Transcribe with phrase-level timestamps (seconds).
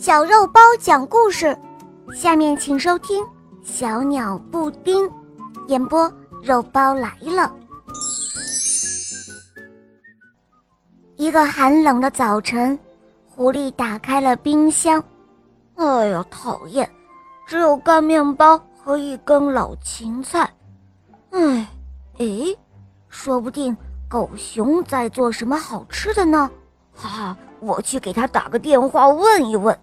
[0.00, 1.54] 小肉包讲故事，
[2.14, 3.22] 下面请收听
[3.62, 5.06] 《小鸟布丁》，
[5.68, 6.10] 演播
[6.42, 7.54] 肉包来了。
[11.16, 12.78] 一个寒冷的早晨，
[13.28, 15.04] 狐狸打开了冰箱。
[15.74, 16.90] 哎呀，讨厌，
[17.46, 20.50] 只有干面包和一根老芹菜。
[21.32, 21.68] 哎，
[22.16, 22.26] 哎，
[23.10, 23.76] 说不定
[24.08, 26.50] 狗熊在做什么好吃的呢？
[26.94, 29.78] 哈哈，我去给他打个电话问一问。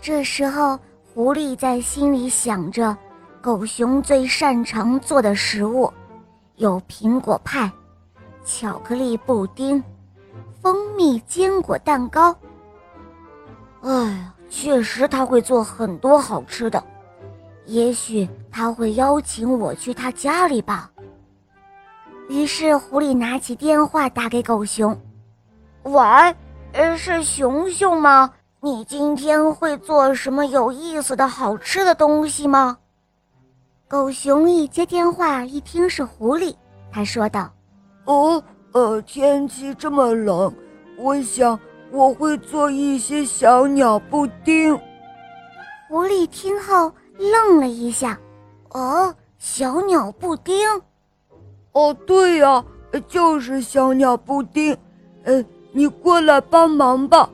[0.00, 0.78] 这时候，
[1.12, 2.96] 狐狸在心里想着，
[3.42, 5.92] 狗熊最擅长做的食物，
[6.56, 7.70] 有苹果派、
[8.42, 9.82] 巧克力布丁、
[10.62, 12.34] 蜂蜜坚果蛋糕。
[13.82, 16.82] 哎呀，确实他会做很多好吃的，
[17.66, 20.90] 也许他会邀请我去他家里吧。
[22.30, 24.98] 于是，狐狸拿起电话打给狗熊
[25.84, 26.00] ：“喂，
[26.72, 32.76] 呃，是熊熊吗？”你今天会做什么有意思的好吃的东西吗？
[33.88, 36.54] 狗熊一接电话，一听是狐狸，
[36.92, 37.50] 他说道
[38.04, 40.54] ：“哦，呃，天气这么冷，
[40.98, 41.58] 我想
[41.90, 44.78] 我会做一些小鸟布丁。”
[45.88, 48.20] 狐狸听后愣了一下
[48.72, 50.54] ：“哦，小鸟布丁？
[51.72, 52.62] 哦，对呀，
[53.08, 54.76] 就是小鸟布丁。
[55.24, 57.30] 呃，你过来帮忙吧。”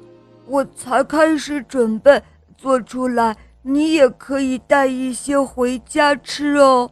[0.47, 2.23] 我才开始准备
[2.57, 6.91] 做出来，你也可以带一些回家吃哦。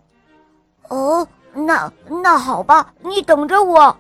[0.89, 1.91] 哦，那
[2.23, 3.97] 那好吧，你等着我。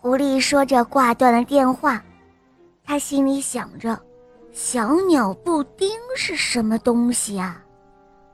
[0.00, 2.00] 狐狸说着挂断了电话，
[2.84, 3.98] 他心里想着，
[4.52, 7.60] 小鸟布丁是什么东西啊？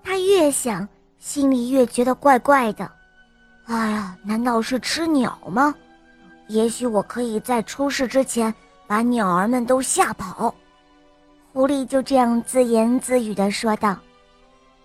[0.04, 0.86] 他越想，
[1.18, 2.90] 心里越觉得怪怪的。
[3.64, 5.74] 哎呀，难道是吃鸟吗？
[6.48, 8.54] 也许我可以在出事之前。
[8.92, 10.54] 把鸟儿们都吓跑，
[11.50, 13.96] 狐狸就这样自言自语地说道。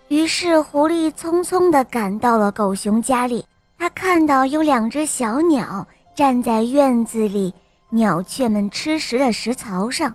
[0.08, 3.44] 于是，狐狸匆匆地赶到了狗熊家里。
[3.78, 7.52] 他看到有两只小鸟站在院子里
[7.90, 10.14] 鸟雀们吃食的食槽上。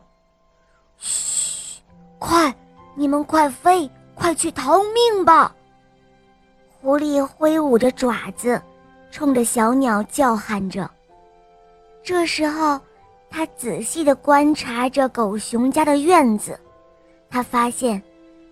[0.97, 1.79] 嘘，
[2.17, 2.51] 快，
[2.95, 5.53] 你们快飞，快去逃命吧！
[6.81, 8.59] 狐狸挥舞着爪子，
[9.11, 10.89] 冲着小鸟叫喊着。
[12.03, 12.81] 这时候。
[13.35, 16.57] 他仔细地观察着狗熊家的院子，
[17.31, 17.99] 他发现，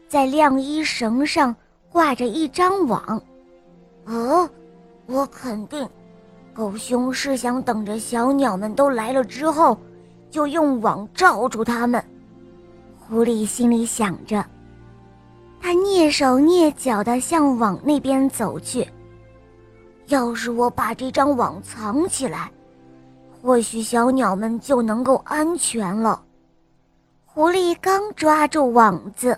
[0.07, 1.55] 在晾衣绳上
[1.91, 3.21] 挂着一张网。
[4.07, 4.49] 哦，
[5.05, 5.87] 我肯定，
[6.51, 9.77] 狗熊是想等着小鸟们都来了之后，
[10.31, 12.03] 就用网罩住它们。
[12.97, 14.43] 狐狸心里想着，
[15.61, 18.87] 他蹑手蹑脚地向网那边走去。
[20.07, 22.51] 要是我把这张网藏起来。
[23.41, 26.21] 或许小鸟们就能够安全了。
[27.25, 29.37] 狐狸刚抓住网子，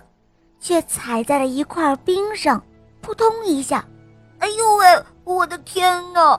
[0.60, 2.62] 却踩在了一块冰上，
[3.00, 3.84] 扑通一下，
[4.40, 4.84] 哎呦喂！
[5.24, 6.38] 我的天哪！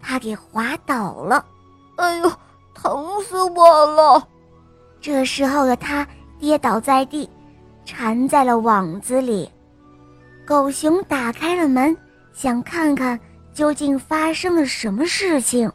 [0.00, 1.44] 它给滑倒了，
[1.96, 2.32] 哎呦，
[2.72, 4.28] 疼死我了！
[5.00, 6.06] 这时候的它
[6.38, 7.28] 跌倒在地，
[7.84, 9.50] 缠在了网子里。
[10.46, 11.96] 狗熊打开了门，
[12.32, 13.18] 想看看
[13.52, 15.68] 究竟发生了什么事情。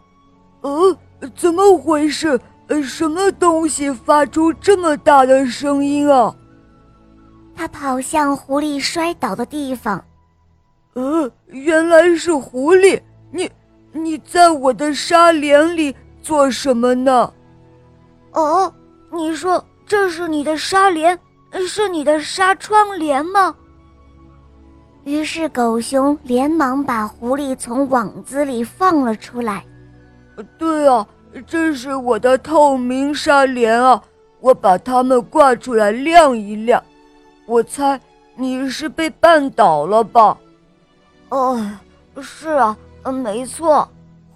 [0.61, 0.97] 呃。
[1.35, 2.39] 怎么回事？
[2.67, 6.35] 呃，什么东西发出这么大的声音啊？
[7.55, 10.03] 他跑向狐狸摔倒的地方。
[10.93, 13.01] 呃，原来是狐狸！
[13.31, 13.49] 你
[13.93, 17.33] 你在我的纱帘里做什么呢？
[18.33, 18.71] 哦，
[19.11, 21.17] 你说这是你的纱帘，
[21.67, 23.55] 是你的纱窗帘吗？
[25.05, 29.65] 于是狗熊连忙把狐狸从网子里放了出来。
[30.57, 31.07] 对啊，
[31.45, 34.01] 这是我的透明纱帘啊！
[34.39, 36.83] 我把它们挂出来晾一晾。
[37.45, 37.99] 我猜
[38.35, 40.37] 你是被绊倒了吧？
[41.29, 41.59] 哦，
[42.21, 43.87] 是啊，没错。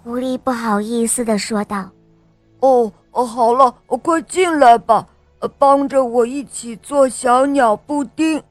[0.02, 1.88] 狐狸不好意思地说道。
[2.60, 5.06] 哦，好了，快进来吧，
[5.58, 8.42] 帮着我一起做小鸟布丁。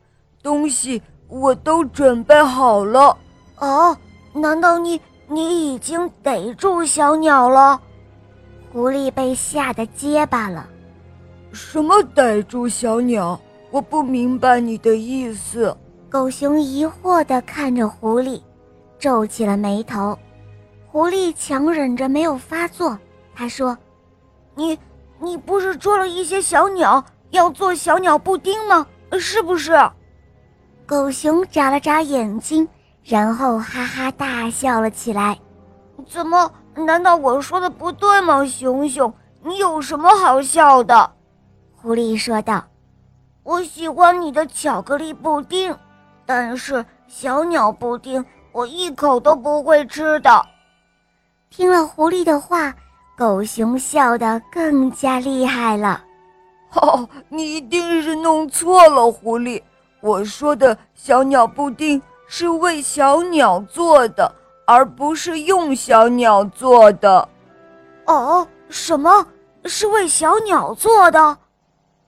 [0.42, 3.18] 东西我都准备好了。
[3.60, 3.96] 哦，
[4.34, 5.00] 难道你？
[5.32, 7.80] 你已经逮住小鸟了，
[8.70, 10.68] 狐狸被吓得结巴了。
[11.54, 13.40] 什么逮住小鸟？
[13.70, 15.74] 我不明白你的意思。
[16.10, 18.42] 狗熊疑惑地看着狐狸，
[19.00, 20.20] 皱起了眉头。
[20.88, 23.00] 狐狸强忍着没有发作，
[23.34, 23.78] 他说
[24.56, 24.78] ：“你，
[25.18, 28.86] 你不是捉了一些小鸟，要做小鸟布丁吗？
[29.18, 29.72] 是不是？”
[30.86, 32.68] 狗熊眨了眨眼睛。
[33.04, 35.38] 然后哈哈大笑了起来，
[36.08, 36.52] 怎么？
[36.74, 38.46] 难道我说的不对吗？
[38.46, 39.14] 熊熊，
[39.44, 41.12] 你有什么好笑的？
[41.76, 42.64] 狐狸说道。
[43.44, 45.76] 我喜欢你的巧克力布丁，
[46.26, 50.46] 但是小鸟布丁我一口都不会吃的。”
[51.50, 52.74] 听了狐狸的话，
[53.18, 56.02] 狗熊笑得更加厉害了。
[56.76, 59.62] 哦，你一定是弄错了，狐狸。
[60.00, 62.02] 我说的小鸟布丁
[62.34, 64.34] 是为小鸟做的，
[64.66, 67.28] 而不是用小鸟做的。
[68.06, 69.28] 哦，什么
[69.66, 71.38] 是为小鸟做的？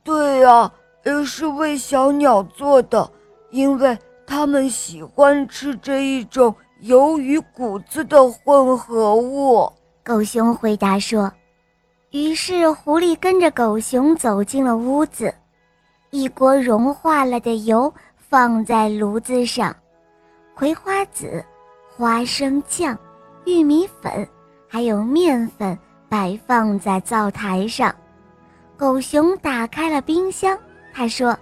[0.02, 0.72] 对呀，
[1.04, 3.12] 呃，是为小鸟做的，
[3.50, 9.70] 因为它们喜欢吃这一种油与谷子的混合物。
[10.06, 11.30] 狗熊回答说。
[12.12, 15.34] 于是，狐狸跟着狗熊走进了屋子。
[16.12, 19.76] 一锅融化了的油放在炉子上，
[20.56, 21.44] 葵花籽、
[21.96, 22.98] 花生酱、
[23.46, 24.28] 玉米粉
[24.68, 25.78] 还有面粉
[26.08, 27.94] 摆放在灶台上。
[28.78, 30.58] 狗熊打开了冰箱，
[30.94, 31.38] 他说：“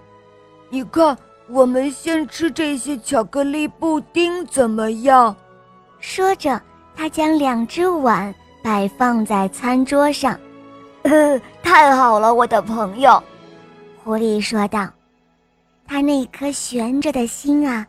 [0.70, 1.18] 你看，
[1.50, 5.36] 我们先吃这些巧克力布丁怎么样？”
[6.00, 6.62] 说着，
[6.96, 10.40] 他将两只碗摆放在餐桌上。
[11.64, 13.22] 太好了，我的朋友，
[14.04, 14.88] 狐狸说道。
[15.88, 17.86] 他那颗悬着的心啊，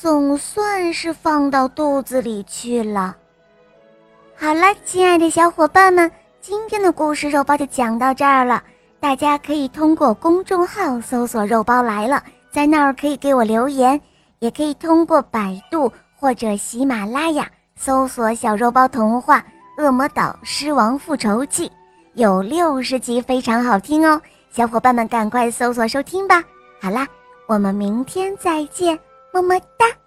[0.00, 3.14] 总算是放到肚子里去了。
[4.34, 6.10] 好了，亲爱的小伙伴们，
[6.40, 8.62] 今天的故事肉包就讲到这儿了。
[8.98, 14.00] 大家可以通过公众号搜索“肉包来了”，在那儿可以给我留言，
[14.38, 19.44] 也可以通过百度或者喜马拉雅搜索“小肉包童话
[19.82, 21.68] 《恶魔岛狮王复仇记》”。
[22.16, 24.18] 有六十集，非常好听哦，
[24.50, 26.42] 小伙伴们赶快搜索收听吧。
[26.80, 27.06] 好啦，
[27.46, 28.98] 我们明天再见，
[29.32, 29.99] 么么哒。